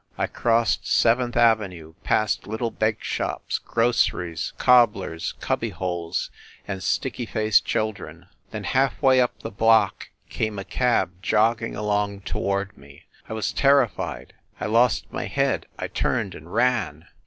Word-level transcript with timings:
I 0.17 0.25
crossed 0.25 0.87
Seventh 0.91 1.37
Avenue, 1.37 1.93
past 2.03 2.47
little 2.47 2.71
bake 2.71 3.03
shops, 3.03 3.59
groceries, 3.59 4.51
cobblers 4.57 5.35
cubby 5.39 5.69
holes 5.69 6.31
and 6.67 6.81
sticky 6.81 7.27
faced 7.27 7.65
children. 7.65 8.25
Then, 8.49 8.63
half 8.63 8.99
way 8.99 9.21
up 9.21 9.37
the 9.43 9.51
block, 9.51 10.09
came 10.27 10.57
a 10.57 10.65
cab 10.65 11.21
jogging 11.21 11.75
along 11.75 12.21
toward 12.21 12.75
me. 12.75 13.03
I 13.29 13.33
was 13.33 13.53
terrified; 13.53 14.33
I 14.59 14.65
lost 14.65 15.13
my 15.13 15.25
head 15.25 15.67
I 15.77 15.87
turned 15.87 16.33
and 16.33 16.51
ran. 16.51 17.05